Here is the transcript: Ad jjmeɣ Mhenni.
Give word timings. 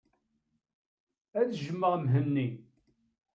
Ad 1.39 1.49
jjmeɣ 1.61 1.93
Mhenni. 2.03 2.47